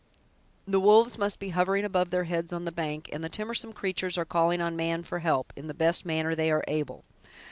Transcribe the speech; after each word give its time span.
The 0.65 0.79
wolves 0.79 1.19
must 1.19 1.37
be 1.37 1.49
hovering 1.49 1.85
above 1.85 2.09
their 2.09 2.23
heads 2.23 2.51
on 2.51 2.65
the 2.65 2.71
bank, 2.71 3.07
and 3.13 3.23
the 3.23 3.29
timorsome 3.29 3.71
creatures 3.75 4.17
are 4.17 4.25
calling 4.25 4.59
on 4.59 4.75
man 4.75 5.03
for 5.03 5.19
help, 5.19 5.53
in 5.55 5.67
the 5.67 5.75
best 5.75 6.07
manner 6.07 6.33
they 6.33 6.49
are 6.49 6.63
able. 6.67 7.05